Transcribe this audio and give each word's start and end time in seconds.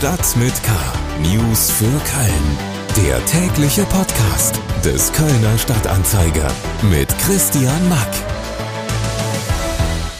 Stadt 0.00 0.34
mit 0.38 0.54
K. 0.62 0.72
News 1.20 1.70
für 1.70 1.84
Köln. 1.84 3.06
Der 3.06 3.22
tägliche 3.26 3.82
Podcast 3.82 4.58
des 4.82 5.12
Kölner 5.12 5.58
Stadtanzeiger 5.58 6.50
mit 6.90 7.06
Christian 7.18 7.86
Mack. 7.90 8.08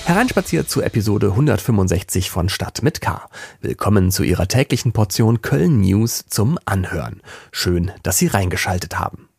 Hereinspaziert 0.04 0.68
zu 0.68 0.82
Episode 0.82 1.28
165 1.28 2.28
von 2.28 2.50
Stadt 2.50 2.82
mit 2.82 3.00
K. 3.00 3.26
Willkommen 3.62 4.10
zu 4.10 4.22
Ihrer 4.22 4.48
täglichen 4.48 4.92
Portion 4.92 5.40
Köln 5.40 5.80
News 5.80 6.26
zum 6.28 6.58
Anhören. 6.66 7.22
Schön, 7.50 7.90
dass 8.02 8.18
Sie 8.18 8.26
reingeschaltet 8.26 8.98
haben. 8.98 9.30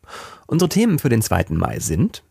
Unsere 0.47 0.69
Themen 0.69 0.97
für 0.97 1.09
den 1.09 1.21
2. 1.21 1.49
Mai 1.49 1.77
sind 1.77 2.23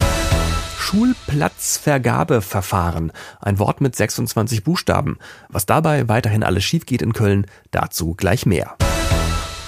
Schulplatzvergabeverfahren. 0.81 3.13
Ein 3.41 3.59
Wort 3.59 3.81
mit 3.81 3.95
26 3.95 4.65
Buchstaben. 4.65 5.19
Was 5.49 5.67
dabei 5.67 6.09
weiterhin 6.09 6.43
alles 6.43 6.65
schief 6.65 6.87
geht 6.87 7.03
in 7.03 7.13
Köln, 7.13 7.47
dazu 7.71 8.15
gleich 8.15 8.47
mehr. 8.47 8.77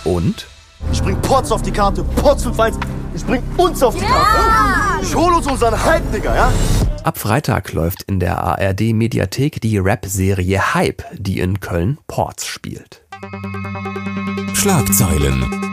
Und 0.04 0.46
ich 0.90 1.02
bring 1.02 1.20
Ports 1.22 1.52
auf 1.52 1.62
die 1.62 1.70
Karte, 1.70 2.02
Ports 2.02 2.44
5-1. 2.46 2.74
Ich 3.14 3.24
bring 3.24 3.42
uns 3.56 3.82
auf 3.82 3.94
die 3.94 4.04
Karte. 4.04 5.02
Ich 5.02 5.14
hol 5.14 5.32
uns 5.34 5.46
unseren 5.46 5.82
Hype, 5.84 6.10
Digga, 6.12 6.34
ja? 6.34 6.52
Ab 7.04 7.18
Freitag 7.18 7.72
läuft 7.72 8.02
in 8.02 8.20
der 8.20 8.42
ARD 8.42 8.92
Mediathek 8.92 9.60
die 9.60 9.78
Rap-Serie 9.78 10.74
Hype, 10.74 11.04
die 11.12 11.40
in 11.40 11.60
Köln 11.60 11.98
Ports 12.06 12.46
spielt. 12.46 13.02
Schlagzeilen. 14.54 15.71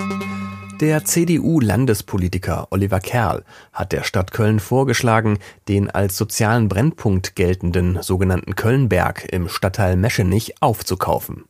Der 0.79 1.03
CDU-Landespolitiker 1.03 2.69
Oliver 2.69 3.01
Kerl 3.01 3.43
hat 3.73 3.91
der 3.91 4.03
Stadt 4.03 4.31
Köln 4.31 4.61
vorgeschlagen, 4.61 5.37
den 5.67 5.89
als 5.89 6.15
sozialen 6.15 6.69
Brennpunkt 6.69 7.35
geltenden 7.35 8.01
sogenannten 8.01 8.55
Kölnberg 8.55 9.27
im 9.29 9.49
Stadtteil 9.49 9.97
Meschenich 9.97 10.61
aufzukaufen. 10.61 11.43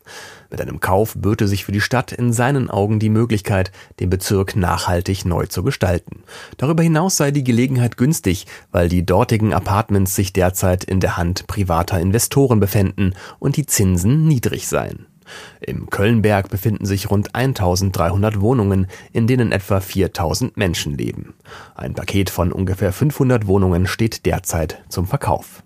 Mit 0.50 0.60
einem 0.60 0.80
Kauf 0.80 1.14
böte 1.16 1.46
sich 1.46 1.64
für 1.64 1.70
die 1.70 1.80
Stadt 1.80 2.10
in 2.10 2.32
seinen 2.32 2.70
Augen 2.70 2.98
die 2.98 3.08
Möglichkeit, 3.08 3.70
den 4.00 4.10
Bezirk 4.10 4.56
nachhaltig 4.56 5.24
neu 5.24 5.46
zu 5.46 5.62
gestalten. 5.62 6.24
Darüber 6.56 6.82
hinaus 6.82 7.16
sei 7.16 7.30
die 7.30 7.44
Gelegenheit 7.44 7.96
günstig, 7.96 8.46
weil 8.72 8.88
die 8.88 9.06
dortigen 9.06 9.52
Apartments 9.52 10.16
sich 10.16 10.32
derzeit 10.32 10.82
in 10.82 10.98
der 10.98 11.16
Hand 11.16 11.46
privater 11.46 12.00
Investoren 12.00 12.58
befänden 12.58 13.14
und 13.38 13.56
die 13.56 13.66
Zinsen 13.66 14.26
niedrig 14.26 14.66
seien. 14.66 15.06
Im 15.60 15.90
Kölnberg 15.90 16.48
befinden 16.48 16.86
sich 16.86 17.10
rund 17.10 17.34
1300 17.34 18.40
Wohnungen, 18.40 18.86
in 19.12 19.26
denen 19.26 19.52
etwa 19.52 19.80
4000 19.80 20.56
Menschen 20.56 20.96
leben. 20.96 21.34
Ein 21.74 21.94
Paket 21.94 22.30
von 22.30 22.52
ungefähr 22.52 22.92
500 22.92 23.46
Wohnungen 23.46 23.86
steht 23.86 24.26
derzeit 24.26 24.82
zum 24.88 25.06
Verkauf. 25.06 25.62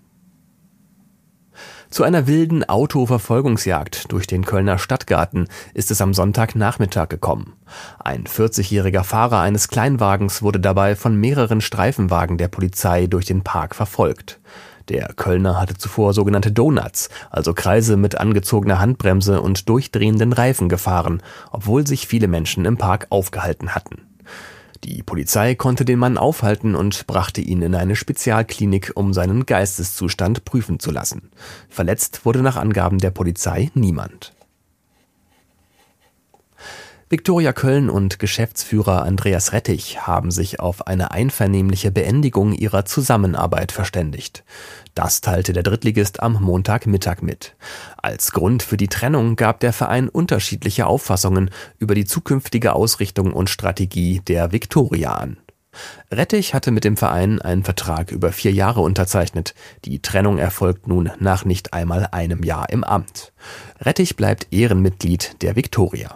Zu 1.89 2.03
einer 2.03 2.27
wilden 2.27 2.67
Autoverfolgungsjagd 2.67 4.11
durch 4.11 4.27
den 4.27 4.43
Kölner 4.43 4.77
Stadtgarten 4.77 5.47
ist 5.73 5.91
es 5.91 6.01
am 6.01 6.13
Sonntagnachmittag 6.13 7.07
gekommen. 7.07 7.53
Ein 7.99 8.25
40-jähriger 8.25 9.03
Fahrer 9.03 9.39
eines 9.39 9.69
Kleinwagens 9.69 10.41
wurde 10.41 10.59
dabei 10.59 10.95
von 10.97 11.15
mehreren 11.15 11.61
Streifenwagen 11.61 12.37
der 12.37 12.49
Polizei 12.49 13.07
durch 13.07 13.25
den 13.25 13.43
Park 13.43 13.75
verfolgt. 13.75 14.41
Der 14.89 15.13
Kölner 15.15 15.59
hatte 15.59 15.75
zuvor 15.75 16.13
sogenannte 16.13 16.51
Donuts, 16.51 17.09
also 17.29 17.53
Kreise 17.53 17.97
mit 17.97 18.17
angezogener 18.17 18.79
Handbremse 18.79 19.41
und 19.41 19.67
durchdrehenden 19.67 20.31
Reifen 20.31 20.69
gefahren, 20.69 21.23
obwohl 21.51 21.87
sich 21.87 22.07
viele 22.07 22.27
Menschen 22.27 22.65
im 22.65 22.77
Park 22.77 23.07
aufgehalten 23.09 23.73
hatten. 23.73 24.01
Die 24.83 25.01
Polizei 25.01 25.55
konnte 25.55 25.83
den 25.83 25.97
Mann 25.97 26.17
aufhalten 26.17 26.75
und 26.75 27.07
brachte 27.07 27.41
ihn 27.41 27.63
in 27.63 27.73
eine 27.73 27.95
Spezialklinik, 27.95 28.91
um 28.93 29.13
seinen 29.13 29.47
Geisteszustand 29.47 30.45
prüfen 30.45 30.79
zu 30.79 30.91
lassen. 30.91 31.31
Verletzt 31.69 32.23
wurde 32.23 32.43
nach 32.43 32.55
Angaben 32.55 32.99
der 32.99 33.09
Polizei 33.09 33.71
niemand. 33.73 34.34
Viktoria 37.07 37.53
Köln 37.53 37.91
und 37.91 38.17
Geschäftsführer 38.17 39.03
Andreas 39.03 39.53
Rettich 39.53 40.07
haben 40.07 40.31
sich 40.31 40.59
auf 40.59 40.87
eine 40.87 41.11
einvernehmliche 41.11 41.91
Beendigung 41.91 42.51
ihrer 42.51 42.85
Zusammenarbeit 42.85 43.71
verständigt. 43.71 44.43
Das 44.95 45.21
teilte 45.21 45.53
der 45.53 45.61
Drittligist 45.61 46.23
am 46.23 46.41
Montagmittag 46.41 47.21
mit. 47.21 47.55
Als 47.97 48.31
Grund 48.31 48.63
für 48.63 48.75
die 48.75 48.87
Trennung 48.87 49.35
gab 49.35 49.59
der 49.59 49.71
Verein 49.71 50.09
unterschiedliche 50.09 50.87
Auffassungen 50.87 51.51
über 51.77 51.93
die 51.93 52.05
zukünftige 52.05 52.73
Ausrichtung 52.73 53.33
und 53.33 53.51
Strategie 53.51 54.21
der 54.25 54.51
Viktoria 54.51 55.13
an. 55.13 55.37
Rettich 56.11 56.53
hatte 56.53 56.71
mit 56.71 56.83
dem 56.83 56.97
Verein 56.97 57.41
einen 57.41 57.63
Vertrag 57.63 58.11
über 58.11 58.31
vier 58.31 58.51
Jahre 58.51 58.81
unterzeichnet. 58.81 59.55
Die 59.85 60.01
Trennung 60.01 60.37
erfolgt 60.37 60.87
nun 60.87 61.11
nach 61.19 61.45
nicht 61.45 61.73
einmal 61.73 62.07
einem 62.11 62.43
Jahr 62.43 62.69
im 62.69 62.83
Amt. 62.83 63.33
Rettich 63.81 64.15
bleibt 64.15 64.47
Ehrenmitglied 64.51 65.41
der 65.41 65.55
Viktoria. 65.55 66.15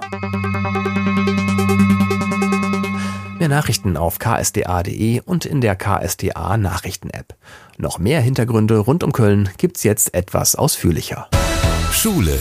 Mehr 3.40 3.50
Nachrichten 3.50 3.96
auf 3.96 4.20
ksda.de 4.20 5.22
und 5.22 5.46
in 5.46 5.62
der 5.62 5.76
KSDA 5.76 6.58
Nachrichten-App. 6.58 7.36
Noch 7.78 7.98
mehr 7.98 8.20
Hintergründe 8.20 8.80
rund 8.80 9.04
um 9.04 9.14
Köln 9.14 9.50
gibt's 9.58 9.84
jetzt 9.84 10.14
etwas 10.14 10.56
ausführlicher. 10.56 11.30
Schule 11.92 12.38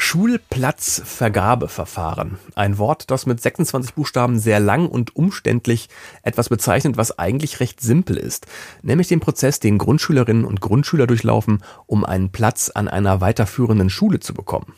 Schulplatzvergabeverfahren. 0.00 2.38
Ein 2.54 2.78
Wort, 2.78 3.10
das 3.10 3.26
mit 3.26 3.42
26 3.42 3.94
Buchstaben 3.94 4.38
sehr 4.38 4.60
lang 4.60 4.88
und 4.88 5.16
umständlich 5.16 5.88
etwas 6.22 6.48
bezeichnet, 6.48 6.96
was 6.96 7.18
eigentlich 7.18 7.58
recht 7.58 7.80
simpel 7.80 8.16
ist. 8.16 8.46
Nämlich 8.82 9.08
den 9.08 9.18
Prozess, 9.18 9.58
den 9.58 9.76
Grundschülerinnen 9.76 10.44
und 10.44 10.60
Grundschüler 10.60 11.08
durchlaufen, 11.08 11.64
um 11.86 12.04
einen 12.04 12.30
Platz 12.30 12.70
an 12.72 12.86
einer 12.88 13.20
weiterführenden 13.20 13.90
Schule 13.90 14.20
zu 14.20 14.34
bekommen. 14.34 14.72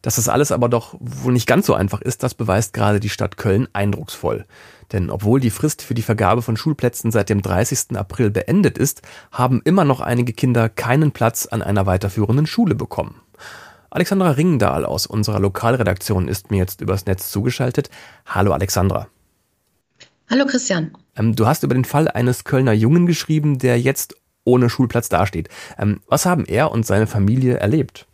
Dass 0.00 0.16
das 0.16 0.30
alles 0.30 0.50
aber 0.50 0.70
doch 0.70 0.94
wohl 0.98 1.34
nicht 1.34 1.46
ganz 1.46 1.66
so 1.66 1.74
einfach 1.74 2.00
ist, 2.00 2.22
das 2.22 2.32
beweist 2.34 2.72
gerade 2.72 3.00
die 3.00 3.10
Stadt 3.10 3.36
Köln 3.36 3.68
eindrucksvoll. 3.74 4.46
Denn 4.92 5.10
obwohl 5.10 5.40
die 5.40 5.50
Frist 5.50 5.82
für 5.82 5.94
die 5.94 6.02
Vergabe 6.02 6.42
von 6.42 6.56
Schulplätzen 6.56 7.10
seit 7.10 7.28
dem 7.28 7.42
30. 7.42 7.96
April 7.96 8.30
beendet 8.30 8.78
ist, 8.78 9.02
haben 9.30 9.60
immer 9.64 9.84
noch 9.84 10.00
einige 10.00 10.32
Kinder 10.32 10.70
keinen 10.70 11.12
Platz 11.12 11.46
an 11.46 11.62
einer 11.62 11.86
weiterführenden 11.86 12.46
Schule 12.46 12.74
bekommen. 12.74 13.20
Alexandra 13.94 14.30
Ringendahl 14.30 14.84
aus 14.84 15.06
unserer 15.06 15.38
Lokalredaktion 15.38 16.26
ist 16.26 16.50
mir 16.50 16.56
jetzt 16.56 16.80
übers 16.80 17.06
Netz 17.06 17.30
zugeschaltet. 17.30 17.90
Hallo 18.26 18.52
Alexandra. 18.52 19.06
Hallo 20.28 20.46
Christian. 20.46 20.90
Ähm, 21.14 21.36
du 21.36 21.46
hast 21.46 21.62
über 21.62 21.74
den 21.74 21.84
Fall 21.84 22.08
eines 22.08 22.42
Kölner 22.42 22.72
Jungen 22.72 23.06
geschrieben, 23.06 23.60
der 23.60 23.80
jetzt 23.80 24.16
ohne 24.42 24.68
Schulplatz 24.68 25.08
dasteht. 25.10 25.48
Ähm, 25.78 26.00
was 26.08 26.26
haben 26.26 26.44
er 26.44 26.72
und 26.72 26.84
seine 26.84 27.06
Familie 27.06 27.58
erlebt? 27.58 28.08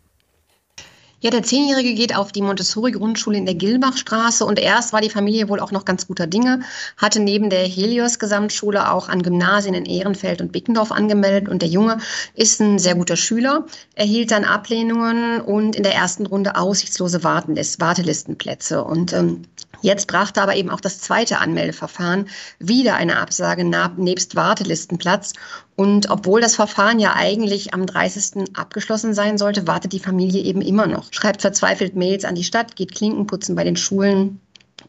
Ja, 1.23 1.29
der 1.29 1.43
Zehnjährige 1.43 1.93
geht 1.93 2.15
auf 2.15 2.31
die 2.31 2.41
Montessori-Grundschule 2.41 3.37
in 3.37 3.45
der 3.45 3.53
Gilbachstraße 3.53 4.43
und 4.43 4.57
erst 4.57 4.91
war 4.91 5.01
die 5.01 5.09
Familie 5.11 5.49
wohl 5.49 5.59
auch 5.59 5.71
noch 5.71 5.85
ganz 5.85 6.07
guter 6.07 6.25
Dinge, 6.25 6.61
hatte 6.97 7.19
neben 7.19 7.51
der 7.51 7.59
Helios-Gesamtschule 7.59 8.91
auch 8.91 9.07
an 9.07 9.21
Gymnasien 9.21 9.75
in 9.75 9.85
Ehrenfeld 9.85 10.41
und 10.41 10.51
Bickendorf 10.51 10.91
angemeldet 10.91 11.47
und 11.47 11.61
der 11.61 11.69
Junge 11.69 11.99
ist 12.33 12.59
ein 12.59 12.79
sehr 12.79 12.95
guter 12.95 13.17
Schüler, 13.17 13.67
erhielt 13.93 14.31
dann 14.31 14.45
Ablehnungen 14.45 15.41
und 15.41 15.75
in 15.75 15.83
der 15.83 15.93
ersten 15.93 16.25
Runde 16.25 16.55
aussichtslose 16.55 17.23
Wartelistenplätze. 17.23 18.83
Und 18.83 19.13
ähm, 19.13 19.43
Jetzt 19.81 20.07
brachte 20.07 20.41
aber 20.41 20.55
eben 20.55 20.69
auch 20.69 20.81
das 20.81 20.99
zweite 20.99 21.39
Anmeldeverfahren 21.39 22.29
wieder 22.59 22.95
eine 22.95 23.17
Absage 23.17 23.65
nebst 23.97 24.35
Wartelistenplatz. 24.35 25.33
Und 25.75 26.09
obwohl 26.09 26.41
das 26.41 26.55
Verfahren 26.55 26.99
ja 26.99 27.15
eigentlich 27.15 27.73
am 27.73 27.85
30. 27.85 28.55
abgeschlossen 28.55 29.13
sein 29.13 29.37
sollte, 29.37 29.67
wartet 29.67 29.93
die 29.93 29.99
Familie 29.99 30.43
eben 30.43 30.61
immer 30.61 30.85
noch. 30.85 31.11
Schreibt 31.11 31.41
verzweifelt 31.41 31.95
Mails 31.95 32.25
an 32.25 32.35
die 32.35 32.43
Stadt, 32.43 32.75
geht 32.75 32.93
Klinkenputzen 32.93 33.55
bei 33.55 33.63
den 33.63 33.75
Schulen, 33.75 34.39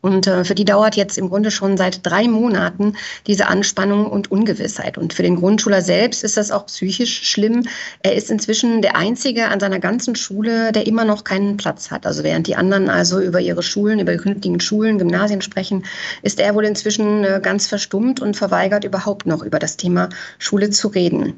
und 0.01 0.27
äh, 0.27 0.45
für 0.45 0.55
die 0.55 0.65
dauert 0.65 0.97
jetzt 0.97 1.19
im 1.19 1.29
Grunde 1.29 1.51
schon 1.51 1.77
seit 1.77 2.05
drei 2.05 2.27
Monaten 2.29 2.95
diese 3.27 3.49
Anspannung 3.49 4.07
und 4.07 4.31
Ungewissheit. 4.31 4.99
Und 4.99 5.13
für 5.13 5.23
den 5.23 5.37
Grundschüler 5.37 5.83
selbst 5.83 6.25
ist 6.25 6.37
das 6.37 6.51
auch 6.51 6.67
psychisch 6.67 7.23
schlimm. 7.29 7.65
Er 8.03 8.15
ist 8.15 8.31
inzwischen 8.31 8.83
der 8.83 8.97
Einzige 8.97 9.49
an 9.49 9.61
seiner 9.61 9.79
ganzen 9.79 10.17
Schule, 10.17 10.73
der 10.73 10.87
immer 10.87 11.05
noch 11.05 11.25
keinen 11.25 11.57
Platz 11.57 11.91
hat. 11.91 12.07
Also 12.07 12.25
während 12.25 12.47
die 12.47 12.57
anderen 12.57 12.89
also 12.89 13.21
über 13.21 13.41
ihre 13.41 13.63
Schulen, 13.63 14.01
über 14.01 14.13
ihre 14.13 14.23
künftigen 14.23 14.61
Schulen, 14.61 14.99
Gymnasien 14.99 15.43
sprechen, 15.43 15.85
ist 16.23 16.41
er 16.41 16.55
wohl 16.55 16.65
inzwischen 16.65 17.25
äh, 17.25 17.41
ganz 17.43 17.67
verstummt 17.67 18.21
und 18.21 18.37
verweigert 18.37 18.85
überhaupt 18.85 19.27
noch 19.27 19.43
über 19.43 19.59
das 19.59 19.77
Thema 19.77 20.09
Schule 20.39 20.71
zu 20.71 20.89
reden. 20.89 21.35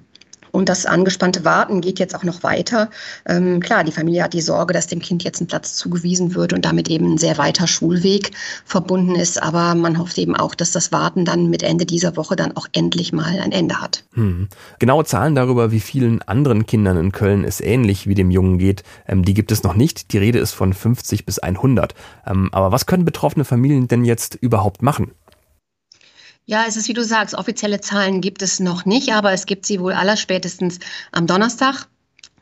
Und 0.54 0.68
das 0.68 0.86
angespannte 0.86 1.44
Warten 1.44 1.80
geht 1.80 1.98
jetzt 1.98 2.14
auch 2.14 2.22
noch 2.22 2.44
weiter. 2.44 2.88
Ähm, 3.26 3.58
klar, 3.58 3.82
die 3.82 3.90
Familie 3.90 4.22
hat 4.22 4.34
die 4.34 4.40
Sorge, 4.40 4.72
dass 4.72 4.86
dem 4.86 5.00
Kind 5.00 5.24
jetzt 5.24 5.40
ein 5.40 5.48
Platz 5.48 5.74
zugewiesen 5.74 6.36
wird 6.36 6.52
und 6.52 6.64
damit 6.64 6.88
eben 6.88 7.14
ein 7.14 7.18
sehr 7.18 7.38
weiter 7.38 7.66
Schulweg 7.66 8.30
verbunden 8.64 9.16
ist. 9.16 9.42
Aber 9.42 9.74
man 9.74 9.98
hofft 9.98 10.16
eben 10.16 10.36
auch, 10.36 10.54
dass 10.54 10.70
das 10.70 10.92
Warten 10.92 11.24
dann 11.24 11.50
mit 11.50 11.64
Ende 11.64 11.86
dieser 11.86 12.16
Woche 12.16 12.36
dann 12.36 12.56
auch 12.56 12.68
endlich 12.70 13.12
mal 13.12 13.40
ein 13.40 13.50
Ende 13.50 13.80
hat. 13.80 14.04
Hm. 14.12 14.46
Genaue 14.78 15.04
Zahlen 15.04 15.34
darüber, 15.34 15.72
wie 15.72 15.80
vielen 15.80 16.22
anderen 16.22 16.66
Kindern 16.66 16.98
in 16.98 17.10
Köln 17.10 17.42
es 17.42 17.60
ähnlich 17.60 18.06
wie 18.06 18.14
dem 18.14 18.30
Jungen 18.30 18.58
geht, 18.58 18.84
ähm, 19.08 19.24
die 19.24 19.34
gibt 19.34 19.50
es 19.50 19.64
noch 19.64 19.74
nicht. 19.74 20.12
Die 20.12 20.18
Rede 20.18 20.38
ist 20.38 20.52
von 20.52 20.72
50 20.72 21.26
bis 21.26 21.40
100. 21.40 21.96
Ähm, 22.28 22.50
aber 22.52 22.70
was 22.70 22.86
können 22.86 23.04
betroffene 23.04 23.44
Familien 23.44 23.88
denn 23.88 24.04
jetzt 24.04 24.36
überhaupt 24.36 24.82
machen? 24.82 25.10
Ja, 26.46 26.64
es 26.68 26.76
ist 26.76 26.88
wie 26.88 26.92
du 26.92 27.02
sagst, 27.02 27.34
offizielle 27.34 27.80
Zahlen 27.80 28.20
gibt 28.20 28.42
es 28.42 28.60
noch 28.60 28.84
nicht, 28.84 29.12
aber 29.14 29.32
es 29.32 29.46
gibt 29.46 29.64
sie 29.64 29.80
wohl 29.80 29.94
allerspätestens 29.94 30.78
am 31.10 31.26
Donnerstag 31.26 31.86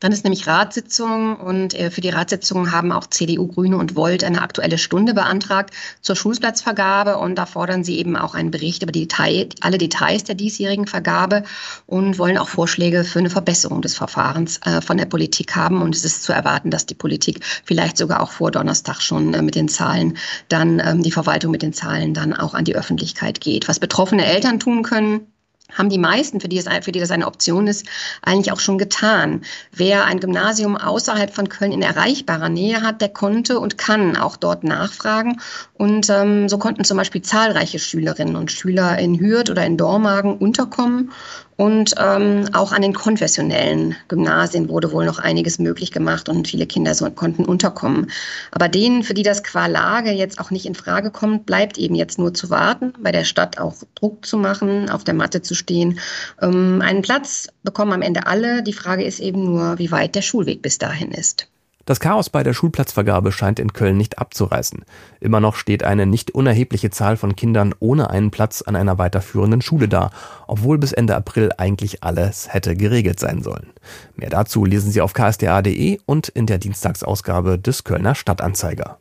Dann 0.02 0.10
ist 0.10 0.25
nämlich 0.25 0.49
Ratssitzung 0.49 1.37
und 1.37 1.75
äh, 1.75 1.93
für 1.93 2.00
die 2.00 2.08
Ratssitzung 2.08 2.72
haben 2.72 2.90
auch 2.90 3.06
CDU, 3.06 3.46
Grüne 3.46 3.76
und 3.76 3.94
Volt 3.94 4.25
eine 4.25 4.43
aktuelle 4.43 4.76
Stunde 4.76 5.14
beantragt 5.14 5.72
zur 6.00 6.16
Schulplatzvergabe 6.16 7.19
und 7.19 7.37
da 7.37 7.46
fordern 7.46 7.84
sie 7.84 7.99
eben 7.99 8.16
auch 8.16 8.34
einen 8.34 8.50
Bericht 8.50 8.82
über 8.82 8.90
Detail, 8.90 9.49
alle 9.60 9.78
Details 9.78 10.25
der 10.25 10.34
diesjährigen 10.34 10.88
Vergabe 10.88 11.44
und 11.87 12.19
wollen 12.19 12.37
auch 12.37 12.49
Vorschläge 12.49 13.04
für 13.04 13.20
eine 13.20 13.31
Verbesserung 13.31 13.81
des 13.81 13.94
Verfahrens 13.94 14.58
äh, 14.64 14.81
von 14.81 14.96
der 14.96 15.06
Politik 15.06 15.54
haben 15.54 15.81
und 15.82 15.94
es 15.94 16.05
ist 16.05 16.25
zu 16.25 16.32
erwarten, 16.32 16.70
dass 16.70 16.84
die 16.84 16.94
Politik 16.94 17.44
vielleicht 17.64 17.96
sogar 17.96 18.22
auch 18.22 18.32
vor 18.32 18.50
Donnerstag 18.50 19.00
schon 19.00 19.34
äh, 19.34 19.43
mit 19.43 19.55
den 19.55 19.69
Zahlen 19.69 20.16
dann 20.48 20.82
ähm, 20.84 21.05
die 21.05 21.12
Verwaltung 21.12 21.52
mit 21.52 21.62
den 21.62 21.72
Zahlen 21.72 22.12
dann 22.12 22.32
auch 22.32 22.55
an 22.55 22.64
die 22.64 22.75
Öffentlichkeit 22.75 23.40
geht. 23.40 23.69
Was 23.69 23.78
betroffene 23.78 24.26
Eltern 24.26 24.58
tun 24.58 24.82
können, 24.82 25.31
haben 25.76 25.88
die 25.88 25.98
meisten, 25.98 26.40
für 26.40 26.48
die, 26.48 26.60
das, 26.62 26.84
für 26.84 26.92
die 26.92 27.00
das 27.00 27.10
eine 27.10 27.26
Option 27.26 27.66
ist, 27.66 27.86
eigentlich 28.22 28.52
auch 28.52 28.60
schon 28.60 28.78
getan. 28.78 29.42
Wer 29.72 30.04
ein 30.04 30.20
Gymnasium 30.20 30.76
außerhalb 30.76 31.34
von 31.34 31.48
Köln 31.48 31.72
in 31.72 31.82
erreichbarer 31.82 32.48
Nähe 32.48 32.82
hat, 32.82 33.00
der 33.00 33.08
konnte 33.08 33.58
und 33.58 33.78
kann 33.78 34.16
auch 34.16 34.36
dort 34.36 34.64
nachfragen. 34.64 35.40
Und 35.74 36.08
ähm, 36.10 36.48
so 36.48 36.58
konnten 36.58 36.84
zum 36.84 36.96
Beispiel 36.96 37.22
zahlreiche 37.22 37.78
Schülerinnen 37.78 38.36
und 38.36 38.52
Schüler 38.52 38.98
in 38.98 39.19
Hürth 39.19 39.50
oder 39.50 39.64
in 39.64 39.76
Dormagen 39.76 40.36
unterkommen. 40.36 41.12
Und 41.56 41.94
ähm, 41.99 42.49
auch 42.52 42.72
an 42.72 42.82
den 42.82 42.94
konfessionellen 42.94 43.94
Gymnasien 44.08 44.69
wurde 44.69 44.93
wohl 44.93 45.04
noch 45.04 45.19
einiges 45.19 45.58
möglich 45.58 45.93
gemacht 45.93 46.28
und 46.28 46.49
viele 46.49 46.66
Kinder 46.66 46.94
so, 46.94 47.08
konnten 47.10 47.44
unterkommen. 47.44 48.10
Aber 48.50 48.69
denen, 48.69 49.02
für 49.02 49.14
die 49.14 49.22
das 49.22 49.43
qua 49.43 49.66
Lage 49.66 50.10
jetzt 50.10 50.40
auch 50.40 50.50
nicht 50.50 50.66
in 50.66 50.75
Frage 50.75 51.10
kommt, 51.10 51.46
bleibt 51.46 51.78
eben 51.78 51.94
jetzt 51.94 52.19
nur 52.19 52.32
zu 52.32 52.50
warten, 52.50 52.94
bei 53.00 53.12
der 53.12 53.25
Stadt 53.25 53.58
auch 53.58 53.75
Druck 53.94 54.25
zu 54.25 54.38
machen, 54.38 54.88
auf 54.90 55.04
der 55.04 55.14
Matte 55.14 55.43
zu 55.43 55.54
stehen. 55.54 56.00
Ähm, 56.40 56.81
einen 56.82 57.02
Platz 57.02 57.49
bekommen 57.62 57.93
am 57.93 58.02
Ende 58.02 58.26
alle. 58.26 58.62
Die 58.62 58.72
Frage 58.72 59.05
ist 59.05 59.20
eben 59.20 59.44
nur, 59.44 59.78
wie 59.78 59.90
weit 59.90 60.14
der 60.14 60.22
Schulweg 60.22 60.62
bis 60.62 60.78
dahin 60.78 61.12
ist. 61.12 61.51
Das 61.84 61.99
Chaos 61.99 62.31
bei 62.31 62.43
der 62.43 62.52
Schulplatzvergabe 62.52 63.32
scheint 63.32 63.58
in 63.58 63.73
Köln 63.73 63.96
nicht 63.96 64.19
abzureißen. 64.19 64.84
Immer 65.20 65.40
noch 65.40 65.56
steht 65.56 65.82
eine 65.82 66.06
nicht 66.06 66.31
unerhebliche 66.31 66.90
Zahl 66.90 67.17
von 67.17 67.34
Kindern 67.34 67.75
ohne 67.81 68.11
einen 68.11 68.31
Platz 68.31 68.62
an 68.62 68.76
einer 68.76 68.99
weiterführenden 68.99 69.62
Schule 69.62 69.88
da, 69.88 70.11
obwohl 70.46 70.79
bis 70.79 70.93
Ende 70.93 71.17
April 71.17 71.50
eigentlich 71.58 72.05
alles 72.05 72.52
hätte 72.52 72.76
geregelt 72.76 73.19
sein 73.19 73.43
sollen. 73.43 73.73
Mehr 74.14 74.31
dazu 74.31 74.64
lesen 74.64 74.93
Sie 74.93 75.00
auf 75.00 75.12
ksda.de 75.12 75.99
und 76.06 76.29
in 76.29 76.46
der 76.46 76.58
Dienstagsausgabe 76.58 77.58
des 77.58 77.82
Kölner 77.84 78.14
Stadtanzeiger. 78.14 78.99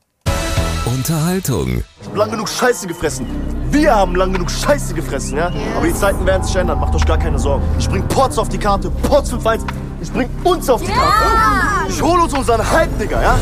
Unterhaltung. 0.86 1.84
Ich 2.02 2.08
habe 2.08 2.18
lang 2.18 2.32
genug 2.32 2.50
Scheiße 2.50 2.88
gefressen. 2.88 3.28
Wir 3.70 3.96
haben 3.96 4.16
lang 4.16 4.34
genug 4.34 4.50
Scheiße 4.50 4.96
gefressen, 4.96 5.38
ja? 5.38 5.52
Aber 5.78 5.86
die 5.86 5.94
Zeiten 5.94 6.26
werden 6.26 6.44
sich 6.44 6.56
ändern, 6.56 6.80
macht 6.80 6.96
euch 6.96 7.06
gar 7.06 7.20
keine 7.20 7.38
Sorgen. 7.38 7.64
Ich 7.78 7.88
bring 7.88 8.08
Ports 8.08 8.38
auf 8.40 8.50
die 8.50 8.58
Karte, 8.58 8.90
Ports 8.90 9.32
5-1. 9.32 9.62
Ich 10.02 10.12
bring 10.12 10.30
uns 10.44 10.70
auf 10.70 10.82
die 10.82 10.92
Karte. 10.92 11.71
Ich 11.94 12.02
hole 12.02 12.24
uns 12.24 12.34
unseren 12.34 12.72
Hype, 12.72 12.98
Digga, 12.98 13.22
ja? 13.22 13.40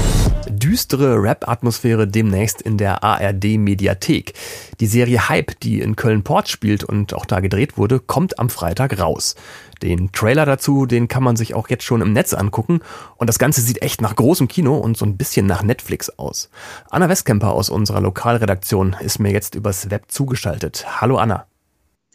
düstere 0.50 1.22
Rap-Atmosphäre 1.22 2.08
demnächst 2.08 2.64
in 2.64 2.80
der 2.80 3.04
ARD-Mediathek. 3.04 4.34
Die 4.80 4.88
Serie 4.88 5.30
Hype, 5.30 5.60
die 5.60 5.82
in 5.82 5.96
Köln-Port 5.96 6.50
spielt 6.50 6.84
und 6.84 7.14
auch 7.14 7.28
da 7.28 7.42
gedreht 7.42 7.78
wurde, 7.78 8.00
kommt 8.00 8.40
am 8.40 8.50
Freitag 8.50 9.00
raus. 9.00 9.36
Den 9.84 10.12
Trailer 10.12 10.48
dazu, 10.48 10.88
den 10.88 11.08
kann 11.08 11.22
man 11.22 11.36
sich 11.36 11.54
auch 11.54 11.70
jetzt 11.70 11.84
schon 11.84 12.02
im 12.02 12.12
Netz 12.12 12.34
angucken 12.34 12.80
und 13.18 13.28
das 13.28 13.38
Ganze 13.38 13.62
sieht 13.62 13.84
echt 13.84 14.02
nach 14.02 14.16
großem 14.16 14.48
Kino 14.48 14.78
und 14.78 14.98
so 14.98 15.06
ein 15.06 15.16
bisschen 15.16 15.46
nach 15.46 15.62
Netflix 15.62 16.10
aus. 16.18 16.50
Anna 16.90 17.08
Westkemper 17.08 17.54
aus 17.54 17.70
unserer 17.70 18.02
Lokalredaktion 18.02 18.96
ist 19.00 19.20
mir 19.20 19.32
jetzt 19.32 19.54
übers 19.54 19.92
Web 19.92 20.06
zugeschaltet. 20.08 20.88
Hallo 21.00 21.18
Anna. 21.18 21.46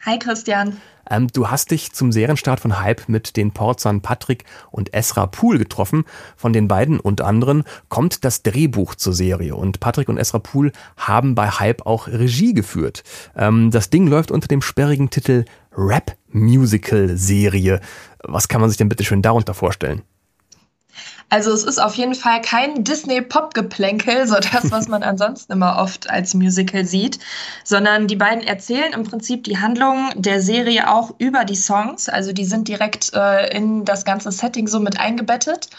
Hi 0.07 0.19
Christian. 0.19 0.77
Ähm, 1.09 1.29
du 1.29 1.49
hast 1.49 1.71
dich 1.71 1.93
zum 1.93 2.13
Serienstart 2.13 2.61
von 2.61 2.79
Hype 2.79 3.09
mit 3.09 3.37
den 3.39 3.53
Porzern 3.53 4.03
Patrick 4.03 4.45
und 4.71 4.93
Esra 4.93 5.27
Pool 5.27 5.57
getroffen. 5.57 6.05
Von 6.37 6.53
den 6.53 6.69
beiden 6.69 7.01
und 7.01 7.23
anderen 7.23 7.65
kommt 7.89 8.23
das 8.23 8.43
Drehbuch 8.43 8.97
zur 8.97 9.15
Serie 9.15 9.55
und 9.55 9.81
Patrick 9.81 10.11
und 10.11 10.19
Esra 10.19 10.41
Pool 10.41 10.73
haben 10.99 11.35
bei 11.35 11.49
Hype 11.49 11.87
auch 11.87 12.07
Regie 12.07 12.53
geführt. 12.53 13.03
Ähm, 13.35 13.71
das 13.71 13.89
Ding 13.89 14.07
läuft 14.07 14.31
unter 14.31 14.47
dem 14.47 14.61
sperrigen 14.61 15.09
Titel 15.09 15.47
Rap 15.75 16.17
Musical 16.29 17.17
Serie. 17.17 17.81
Was 18.23 18.49
kann 18.49 18.61
man 18.61 18.69
sich 18.69 18.77
denn 18.77 18.91
bitte 18.91 19.05
schön 19.05 19.23
darunter 19.23 19.55
vorstellen? 19.55 20.03
Also 21.31 21.53
es 21.53 21.65
ist 21.65 21.79
auf 21.79 21.95
jeden 21.95 22.15
Fall 22.15 22.41
kein 22.41 22.85
Disney-Pop-Geplänkel, 22.85 24.27
so 24.27 24.37
das, 24.37 24.71
was 24.71 24.89
man 24.89 25.03
ansonsten 25.05 25.53
immer 25.53 25.79
oft 25.79 26.09
als 26.09 26.35
Musical 26.35 26.85
sieht, 26.85 27.19
sondern 27.65 28.07
die 28.07 28.17
beiden 28.17 28.43
erzählen 28.45 28.93
im 28.93 29.05
Prinzip 29.05 29.45
die 29.45 29.59
Handlung 29.59 30.11
der 30.15 30.41
Serie 30.41 30.91
auch 30.91 31.15
über 31.19 31.45
die 31.45 31.57
Songs. 31.57 32.09
Also 32.09 32.33
die 32.33 32.45
sind 32.45 32.69
direkt 32.69 33.13
äh, 33.15 33.57
in 33.57 33.85
das 33.85 34.05
ganze 34.05 34.31
Setting 34.31 34.69
so 34.69 34.81
mit 34.81 35.01
eingebettet. 35.01 35.71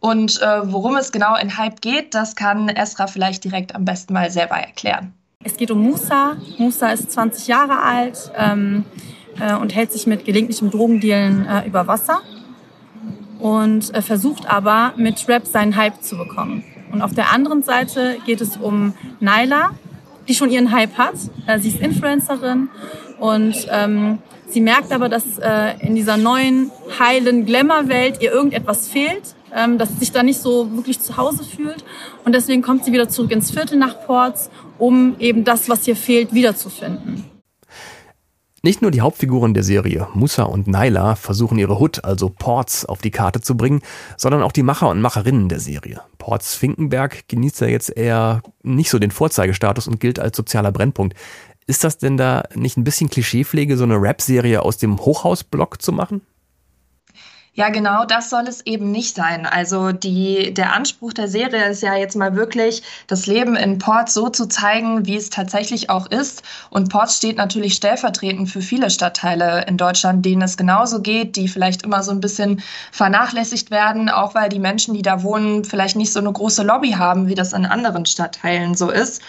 Und 0.00 0.40
äh, 0.42 0.72
worum 0.72 0.96
es 0.96 1.10
genau 1.10 1.36
in 1.36 1.56
Hype 1.56 1.80
geht, 1.80 2.14
das 2.14 2.36
kann 2.36 2.68
Esra 2.68 3.06
vielleicht 3.06 3.44
direkt 3.44 3.74
am 3.74 3.84
besten 3.84 4.12
mal 4.12 4.30
selber 4.30 4.56
erklären. 4.56 5.12
Es 5.42 5.56
geht 5.56 5.70
um 5.70 5.82
Musa. 5.82 6.36
Musa 6.58 6.90
ist 6.90 7.10
20 7.12 7.46
Jahre 7.48 7.80
alt 7.80 8.30
ähm, 8.36 8.84
äh, 9.40 9.54
und 9.54 9.74
hält 9.74 9.92
sich 9.92 10.06
mit 10.06 10.24
gelegentlichem 10.24 10.70
Drogendealen 10.70 11.46
äh, 11.46 11.66
über 11.66 11.86
Wasser 11.86 12.20
und 13.38 13.94
äh, 13.94 14.02
versucht 14.02 14.46
aber 14.46 14.94
mit 14.96 15.28
Rap 15.28 15.46
seinen 15.46 15.76
Hype 15.76 16.02
zu 16.02 16.16
bekommen. 16.16 16.64
Und 16.92 17.02
auf 17.02 17.14
der 17.14 17.32
anderen 17.32 17.62
Seite 17.62 18.18
geht 18.24 18.40
es 18.40 18.56
um 18.56 18.94
Naila, 19.20 19.70
die 20.26 20.34
schon 20.34 20.50
ihren 20.50 20.72
Hype 20.72 20.96
hat. 20.96 21.14
Äh, 21.46 21.58
sie 21.58 21.68
ist 21.68 21.80
Influencerin 21.80 22.68
und 23.18 23.54
ähm, 23.70 24.18
sie 24.48 24.60
merkt 24.60 24.92
aber, 24.92 25.08
dass 25.08 25.38
äh, 25.38 25.74
in 25.80 25.94
dieser 25.94 26.16
neuen, 26.16 26.70
heilen 26.98 27.46
Glamour-Welt 27.46 28.20
ihr 28.20 28.32
irgendetwas 28.32 28.88
fehlt, 28.88 29.34
ähm, 29.54 29.78
dass 29.78 29.90
sie 29.90 29.96
sich 29.96 30.12
da 30.12 30.22
nicht 30.22 30.40
so 30.40 30.70
wirklich 30.76 31.00
zu 31.00 31.16
Hause 31.16 31.44
fühlt. 31.44 31.84
Und 32.24 32.34
deswegen 32.34 32.62
kommt 32.62 32.84
sie 32.84 32.92
wieder 32.92 33.08
zurück 33.08 33.30
ins 33.30 33.50
Viertel 33.50 33.78
nach 33.78 34.04
Ports, 34.06 34.50
um 34.78 35.16
eben 35.18 35.44
das, 35.44 35.68
was 35.68 35.86
ihr 35.88 35.96
fehlt, 35.96 36.32
wiederzufinden. 36.32 37.24
Nicht 38.62 38.82
nur 38.82 38.90
die 38.90 39.02
Hauptfiguren 39.02 39.54
der 39.54 39.62
Serie, 39.62 40.08
Musa 40.14 40.42
und 40.42 40.66
Naila, 40.66 41.14
versuchen 41.14 41.58
ihre 41.58 41.78
Hood, 41.78 42.04
also 42.04 42.28
Ports, 42.28 42.84
auf 42.84 43.00
die 43.00 43.12
Karte 43.12 43.40
zu 43.40 43.56
bringen, 43.56 43.82
sondern 44.16 44.42
auch 44.42 44.50
die 44.50 44.64
Macher 44.64 44.88
und 44.88 45.00
Macherinnen 45.00 45.48
der 45.48 45.60
Serie. 45.60 46.00
Ports 46.18 46.56
Finkenberg 46.56 47.28
genießt 47.28 47.60
ja 47.60 47.68
jetzt 47.68 47.96
eher 47.96 48.42
nicht 48.64 48.90
so 48.90 48.98
den 48.98 49.12
Vorzeigestatus 49.12 49.86
und 49.86 50.00
gilt 50.00 50.18
als 50.18 50.36
sozialer 50.36 50.72
Brennpunkt. 50.72 51.16
Ist 51.68 51.84
das 51.84 51.98
denn 51.98 52.16
da 52.16 52.42
nicht 52.54 52.76
ein 52.76 52.84
bisschen 52.84 53.10
Klischeepflege, 53.10 53.76
so 53.76 53.84
eine 53.84 54.02
Rap-Serie 54.02 54.62
aus 54.62 54.76
dem 54.76 54.98
Hochhausblock 54.98 55.80
zu 55.80 55.92
machen? 55.92 56.22
Ja, 57.58 57.70
genau, 57.70 58.04
das 58.04 58.30
soll 58.30 58.46
es 58.46 58.64
eben 58.66 58.92
nicht 58.92 59.16
sein. 59.16 59.44
Also 59.44 59.90
die, 59.90 60.54
der 60.54 60.74
Anspruch 60.74 61.12
der 61.12 61.26
Serie 61.26 61.68
ist 61.68 61.82
ja 61.82 61.96
jetzt 61.96 62.14
mal 62.14 62.36
wirklich, 62.36 62.84
das 63.08 63.26
Leben 63.26 63.56
in 63.56 63.78
Port 63.78 64.10
so 64.10 64.28
zu 64.28 64.46
zeigen, 64.46 65.06
wie 65.06 65.16
es 65.16 65.28
tatsächlich 65.28 65.90
auch 65.90 66.06
ist. 66.06 66.44
Und 66.70 66.88
Port 66.88 67.10
steht 67.10 67.36
natürlich 67.36 67.74
stellvertretend 67.74 68.48
für 68.48 68.60
viele 68.60 68.90
Stadtteile 68.90 69.64
in 69.66 69.76
Deutschland, 69.76 70.24
denen 70.24 70.42
es 70.42 70.56
genauso 70.56 71.02
geht, 71.02 71.34
die 71.34 71.48
vielleicht 71.48 71.82
immer 71.82 72.04
so 72.04 72.12
ein 72.12 72.20
bisschen 72.20 72.62
vernachlässigt 72.92 73.72
werden, 73.72 74.08
auch 74.08 74.36
weil 74.36 74.50
die 74.50 74.60
Menschen, 74.60 74.94
die 74.94 75.02
da 75.02 75.24
wohnen, 75.24 75.64
vielleicht 75.64 75.96
nicht 75.96 76.12
so 76.12 76.20
eine 76.20 76.32
große 76.32 76.62
Lobby 76.62 76.92
haben, 76.92 77.26
wie 77.26 77.34
das 77.34 77.54
in 77.54 77.66
anderen 77.66 78.06
Stadtteilen 78.06 78.76
so 78.76 78.88
ist. 78.88 79.20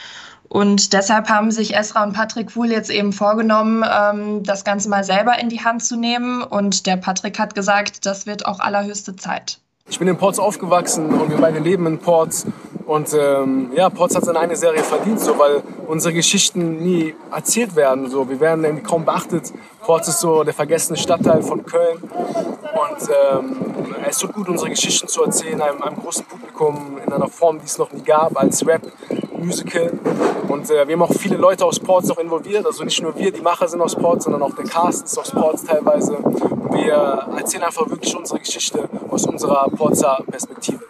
Und 0.49 0.93
deshalb 0.93 1.29
haben 1.29 1.51
sich 1.51 1.75
Esra 1.75 2.03
und 2.03 2.13
Patrick 2.13 2.55
Wuhl 2.55 2.71
jetzt 2.71 2.89
eben 2.89 3.13
vorgenommen, 3.13 3.85
ähm, 3.87 4.43
das 4.43 4.63
Ganze 4.63 4.89
mal 4.89 5.03
selber 5.03 5.39
in 5.39 5.49
die 5.49 5.63
Hand 5.63 5.83
zu 5.85 5.95
nehmen. 5.95 6.41
Und 6.41 6.87
der 6.87 6.97
Patrick 6.97 7.39
hat 7.39 7.53
gesagt, 7.53 8.05
das 8.05 8.25
wird 8.25 8.45
auch 8.45 8.59
allerhöchste 8.59 9.15
Zeit. 9.15 9.59
Ich 9.91 9.97
bin 9.97 10.07
in 10.07 10.17
Ports 10.17 10.37
aufgewachsen 10.37 11.07
und 11.07 11.31
wir 11.31 11.37
beide 11.37 11.59
leben 11.59 11.85
in 11.87 11.99
Ports. 11.99 12.45
Und 12.85 13.13
ähm, 13.13 13.71
ja, 13.75 13.89
Ports 13.89 14.15
hat 14.15 14.25
seine 14.25 14.39
eigene 14.39 14.55
Serie 14.55 14.83
verdient, 14.83 15.19
so, 15.19 15.37
weil 15.37 15.61
unsere 15.87 16.13
Geschichten 16.13 16.77
nie 16.77 17.13
erzählt 17.31 17.75
werden. 17.75 18.09
So. 18.09 18.27
Wir 18.27 18.39
werden 18.39 18.63
irgendwie 18.63 18.83
kaum 18.83 19.05
beachtet. 19.05 19.53
Ports 19.81 20.07
ist 20.07 20.19
so 20.19 20.43
der 20.43 20.55
vergessene 20.55 20.97
Stadtteil 20.97 21.43
von 21.43 21.63
Köln. 21.65 21.97
Und 22.01 23.09
ähm, 23.33 23.55
es 24.07 24.17
so 24.17 24.27
gut, 24.27 24.49
unsere 24.49 24.71
Geschichten 24.71 25.07
zu 25.07 25.23
erzählen, 25.23 25.61
einem, 25.61 25.81
einem 25.83 25.97
großen 25.97 26.25
Publikum 26.25 26.97
in 27.05 27.13
einer 27.13 27.27
Form, 27.27 27.59
die 27.59 27.65
es 27.65 27.77
noch 27.77 27.91
nie 27.91 28.01
gab, 28.01 28.35
als 28.39 28.65
Rap. 28.65 28.81
Musical. 29.46 29.91
Und 30.48 30.69
äh, 30.69 30.88
wir 30.88 30.93
haben 30.93 31.01
auch 31.01 31.13
viele 31.13 31.38
Leute 31.38 31.65
aus 31.65 31.79
Ports 31.79 32.08
noch 32.08 32.17
involviert. 32.17 32.65
Also 32.65 32.84
nicht 32.84 33.01
nur 33.01 33.17
wir, 33.17 33.31
die 33.31 33.41
Macher 33.41 33.67
sind 33.67 33.81
aus 33.81 33.96
Ports, 33.96 34.25
sondern 34.25 34.41
auch 34.41 34.55
der 34.55 34.65
Cast 34.65 35.05
ist 35.05 35.17
aus 35.17 35.31
Ports 35.31 35.63
teilweise. 35.63 36.17
Und 36.17 36.74
wir 36.74 37.27
erzählen 37.38 37.63
einfach 37.63 37.89
wirklich 37.89 38.15
unsere 38.15 38.39
Geschichte 38.39 38.89
aus 39.10 39.25
unserer 39.25 39.69
Portser 39.69 40.24
Perspektive. 40.29 40.84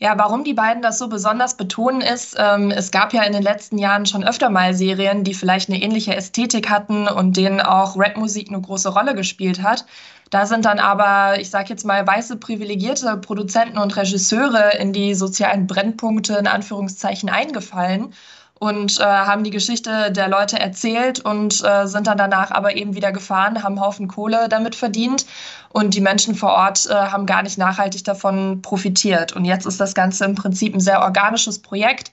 Ja, 0.00 0.16
warum 0.16 0.44
die 0.44 0.54
beiden 0.54 0.80
das 0.80 0.96
so 0.98 1.08
besonders 1.08 1.56
betonen 1.56 2.02
ist, 2.02 2.36
ähm, 2.38 2.70
es 2.70 2.92
gab 2.92 3.12
ja 3.12 3.24
in 3.24 3.32
den 3.32 3.42
letzten 3.42 3.78
Jahren 3.78 4.06
schon 4.06 4.22
öfter 4.22 4.48
mal 4.48 4.72
Serien, 4.72 5.24
die 5.24 5.34
vielleicht 5.34 5.68
eine 5.68 5.82
ähnliche 5.82 6.14
Ästhetik 6.14 6.70
hatten 6.70 7.08
und 7.08 7.36
denen 7.36 7.60
auch 7.60 7.96
Rapmusik 7.98 8.48
eine 8.48 8.60
große 8.60 8.90
Rolle 8.90 9.16
gespielt 9.16 9.60
hat. 9.64 9.86
Da 10.30 10.46
sind 10.46 10.64
dann 10.64 10.78
aber, 10.78 11.40
ich 11.40 11.50
sage 11.50 11.70
jetzt 11.70 11.86
mal, 11.86 12.06
weiße 12.06 12.36
privilegierte 12.36 13.16
Produzenten 13.16 13.78
und 13.78 13.96
Regisseure 13.96 14.76
in 14.78 14.92
die 14.92 15.14
sozialen 15.14 15.66
Brennpunkte 15.66 16.34
in 16.34 16.46
Anführungszeichen 16.46 17.30
eingefallen 17.30 18.12
und 18.58 19.00
äh, 19.00 19.04
haben 19.04 19.44
die 19.44 19.50
Geschichte 19.50 20.12
der 20.12 20.28
Leute 20.28 20.58
erzählt 20.58 21.20
und 21.20 21.64
äh, 21.64 21.86
sind 21.86 22.06
dann 22.06 22.18
danach 22.18 22.50
aber 22.50 22.76
eben 22.76 22.94
wieder 22.94 23.12
gefahren, 23.12 23.62
haben 23.62 23.76
einen 23.76 23.80
Haufen 23.80 24.08
Kohle 24.08 24.48
damit 24.48 24.74
verdient 24.74 25.26
und 25.70 25.94
die 25.94 26.00
Menschen 26.00 26.34
vor 26.34 26.50
Ort 26.50 26.86
äh, 26.90 26.94
haben 26.94 27.26
gar 27.26 27.42
nicht 27.42 27.56
nachhaltig 27.56 28.04
davon 28.04 28.60
profitiert. 28.62 29.32
Und 29.32 29.44
jetzt 29.44 29.66
ist 29.66 29.80
das 29.80 29.94
Ganze 29.94 30.24
im 30.24 30.34
Prinzip 30.34 30.74
ein 30.74 30.80
sehr 30.80 31.02
organisches 31.02 31.60
Projekt. 31.60 32.12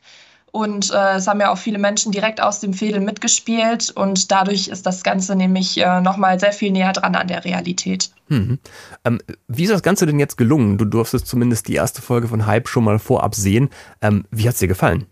Und 0.55 0.89
äh, 0.93 1.17
es 1.17 1.27
haben 1.27 1.41
ja 1.41 1.51
auch 1.51 1.57
viele 1.57 1.77
Menschen 1.77 2.13
direkt 2.13 2.39
aus 2.39 2.61
dem 2.61 2.73
Fädel 2.73 3.01
mitgespielt. 3.01 3.91
Und 3.91 4.31
dadurch 4.31 4.69
ist 4.69 4.85
das 4.85 5.03
Ganze 5.03 5.35
nämlich 5.35 5.77
äh, 5.77 5.99
nochmal 5.99 6.39
sehr 6.39 6.53
viel 6.53 6.71
näher 6.71 6.93
dran 6.93 7.13
an 7.13 7.27
der 7.27 7.43
Realität. 7.43 8.09
Mhm. 8.29 8.59
Ähm, 9.03 9.19
wie 9.49 9.63
ist 9.63 9.73
das 9.73 9.83
Ganze 9.83 10.05
denn 10.05 10.17
jetzt 10.17 10.37
gelungen? 10.37 10.77
Du 10.77 10.85
durftest 10.85 11.27
zumindest 11.27 11.67
die 11.67 11.75
erste 11.75 12.01
Folge 12.01 12.29
von 12.29 12.45
Hype 12.45 12.69
schon 12.69 12.85
mal 12.85 12.99
vorab 12.99 13.35
sehen. 13.35 13.69
Ähm, 14.01 14.23
wie 14.31 14.47
hat 14.47 14.53
es 14.53 14.59
dir 14.59 14.69
gefallen? 14.69 15.07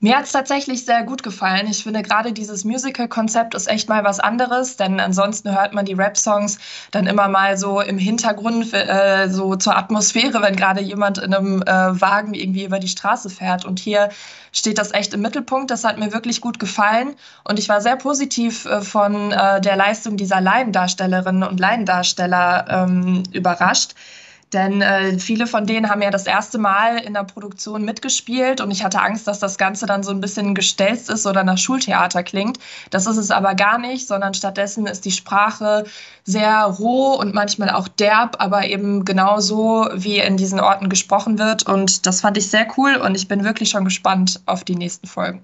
Mir 0.00 0.16
hat 0.16 0.24
es 0.24 0.32
tatsächlich 0.32 0.84
sehr 0.84 1.02
gut 1.04 1.22
gefallen. 1.22 1.66
Ich 1.68 1.82
finde 1.84 2.02
gerade 2.02 2.32
dieses 2.32 2.64
Musical-Konzept 2.64 3.54
ist 3.54 3.68
echt 3.68 3.88
mal 3.88 4.04
was 4.04 4.20
anderes, 4.20 4.76
denn 4.76 5.00
ansonsten 5.00 5.56
hört 5.56 5.74
man 5.74 5.84
die 5.84 5.92
Rap-Songs 5.92 6.58
dann 6.90 7.06
immer 7.06 7.28
mal 7.28 7.56
so 7.56 7.80
im 7.80 7.98
Hintergrund, 7.98 8.72
äh, 8.72 9.28
so 9.28 9.56
zur 9.56 9.76
Atmosphäre, 9.76 10.42
wenn 10.42 10.56
gerade 10.56 10.80
jemand 10.80 11.18
in 11.18 11.34
einem 11.34 11.62
äh, 11.62 12.00
Wagen 12.00 12.34
irgendwie 12.34 12.64
über 12.64 12.78
die 12.78 12.88
Straße 12.88 13.30
fährt. 13.30 13.64
Und 13.64 13.78
hier 13.78 14.10
steht 14.52 14.78
das 14.78 14.92
echt 14.92 15.14
im 15.14 15.22
Mittelpunkt. 15.22 15.70
Das 15.70 15.84
hat 15.84 15.98
mir 15.98 16.12
wirklich 16.12 16.40
gut 16.40 16.58
gefallen. 16.58 17.14
Und 17.44 17.58
ich 17.58 17.68
war 17.68 17.80
sehr 17.80 17.96
positiv 17.96 18.66
äh, 18.66 18.80
von 18.80 19.32
äh, 19.32 19.60
der 19.60 19.76
Leistung 19.76 20.16
dieser 20.16 20.40
Laiendarstellerinnen 20.40 21.42
und 21.42 21.60
Laiendarsteller 21.60 22.66
ähm, 22.68 23.22
überrascht. 23.32 23.94
Denn 24.52 24.82
äh, 24.82 25.18
viele 25.18 25.46
von 25.46 25.66
denen 25.66 25.88
haben 25.88 26.02
ja 26.02 26.10
das 26.10 26.26
erste 26.26 26.58
Mal 26.58 26.98
in 26.98 27.14
der 27.14 27.24
Produktion 27.24 27.84
mitgespielt 27.84 28.60
und 28.60 28.70
ich 28.70 28.84
hatte 28.84 29.00
Angst, 29.00 29.26
dass 29.26 29.38
das 29.38 29.56
Ganze 29.56 29.86
dann 29.86 30.02
so 30.02 30.10
ein 30.10 30.20
bisschen 30.20 30.54
gestelzt 30.54 31.08
ist 31.08 31.26
oder 31.26 31.42
nach 31.42 31.56
Schultheater 31.56 32.22
klingt. 32.22 32.58
Das 32.90 33.06
ist 33.06 33.16
es 33.16 33.30
aber 33.30 33.54
gar 33.54 33.78
nicht, 33.78 34.06
sondern 34.06 34.34
stattdessen 34.34 34.86
ist 34.86 35.04
die 35.04 35.10
Sprache 35.10 35.84
sehr 36.24 36.64
roh 36.64 37.14
und 37.14 37.34
manchmal 37.34 37.70
auch 37.70 37.88
derb, 37.88 38.36
aber 38.40 38.66
eben 38.66 39.04
genauso, 39.04 39.88
wie 39.94 40.18
in 40.18 40.36
diesen 40.36 40.60
Orten 40.60 40.88
gesprochen 40.88 41.38
wird. 41.38 41.66
Und 41.66 42.06
das 42.06 42.20
fand 42.20 42.36
ich 42.36 42.50
sehr 42.50 42.66
cool 42.76 42.96
und 42.96 43.14
ich 43.14 43.28
bin 43.28 43.44
wirklich 43.44 43.70
schon 43.70 43.84
gespannt 43.84 44.40
auf 44.46 44.64
die 44.64 44.76
nächsten 44.76 45.06
Folgen. 45.06 45.42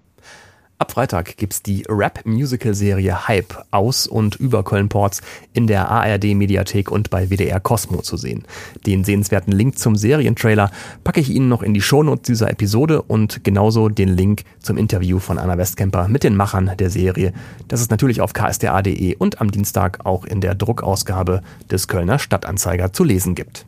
Ab 0.81 0.93
Freitag 0.93 1.37
gibt's 1.37 1.61
die 1.61 1.85
Rap-Musical-Serie 1.89 3.27
Hype 3.27 3.65
aus 3.73 4.07
und 4.07 4.37
über 4.37 4.63
Köln-Ports 4.63 5.23
in 5.53 5.67
der 5.67 5.91
ARD-Mediathek 5.91 6.93
und 6.93 7.11
bei 7.11 7.31
WDR 7.31 7.59
Cosmo 7.59 8.01
zu 8.01 8.17
sehen. 8.17 8.45
Den 8.87 9.03
sehenswerten 9.03 9.53
Link 9.53 9.77
zum 9.77 9.97
Serientrailer 9.97 10.71
packe 11.03 11.19
ich 11.19 11.31
Ihnen 11.31 11.49
noch 11.49 11.65
in 11.65 11.75
die 11.75 11.81
Shownotes 11.81 12.29
dieser 12.29 12.49
Episode 12.49 13.03
und 13.03 13.43
genauso 13.43 13.89
den 13.89 14.11
Link 14.11 14.45
zum 14.61 14.77
Interview 14.77 15.19
von 15.19 15.39
Anna 15.39 15.59
Westkemper 15.59 16.07
mit 16.07 16.23
den 16.23 16.37
Machern 16.37 16.71
der 16.79 16.91
Serie. 16.91 17.33
Das 17.67 17.81
ist 17.81 17.91
natürlich 17.91 18.21
auf 18.21 18.33
ksda.de 18.33 19.17
und 19.17 19.41
am 19.41 19.51
Dienstag 19.51 20.07
auch 20.07 20.25
in 20.25 20.41
der 20.41 20.55
Druckausgabe 20.55 21.43
des 21.69 21.89
Kölner 21.89 22.21
Stadtanzeiger 22.21 22.93
zu 22.93 23.03
lesen 23.03 23.35
gibt. 23.35 23.68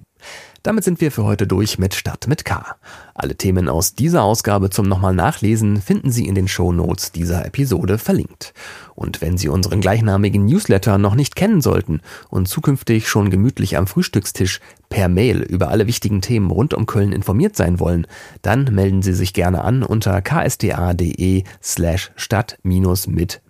Damit 0.62 0.84
sind 0.84 1.00
wir 1.00 1.10
für 1.10 1.24
heute 1.24 1.46
durch 1.46 1.78
mit 1.78 1.94
Stadt 1.94 2.26
mit 2.26 2.44
K. 2.44 2.76
Alle 3.14 3.34
Themen 3.34 3.70
aus 3.70 3.94
dieser 3.94 4.22
Ausgabe 4.22 4.68
zum 4.68 4.88
nochmal 4.88 5.14
nachlesen 5.14 5.80
finden 5.80 6.10
Sie 6.10 6.26
in 6.26 6.34
den 6.34 6.48
Show 6.48 6.70
Notes 6.70 7.12
dieser 7.12 7.46
Episode 7.46 7.96
verlinkt. 7.96 8.52
Und 8.94 9.22
wenn 9.22 9.38
Sie 9.38 9.48
unseren 9.48 9.80
gleichnamigen 9.80 10.44
Newsletter 10.44 10.98
noch 10.98 11.14
nicht 11.14 11.34
kennen 11.34 11.62
sollten 11.62 12.02
und 12.28 12.46
zukünftig 12.46 13.08
schon 13.08 13.30
gemütlich 13.30 13.78
am 13.78 13.86
Frühstückstisch 13.86 14.60
per 14.90 15.08
Mail 15.08 15.40
über 15.40 15.68
alle 15.68 15.86
wichtigen 15.86 16.20
Themen 16.20 16.50
rund 16.50 16.74
um 16.74 16.84
Köln 16.84 17.12
informiert 17.12 17.56
sein 17.56 17.80
wollen, 17.80 18.06
dann 18.42 18.64
melden 18.64 19.00
Sie 19.00 19.14
sich 19.14 19.32
gerne 19.32 19.64
an 19.64 19.82
unter 19.82 20.20
ksda.de 20.20 21.44
slash 21.62 22.12
stadt-mit-k. 22.16 23.40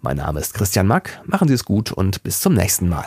Mein 0.00 0.16
Name 0.16 0.40
ist 0.40 0.54
Christian 0.54 0.88
Mack, 0.88 1.22
machen 1.24 1.46
Sie 1.46 1.54
es 1.54 1.64
gut 1.64 1.92
und 1.92 2.24
bis 2.24 2.40
zum 2.40 2.54
nächsten 2.54 2.88
Mal. 2.88 3.06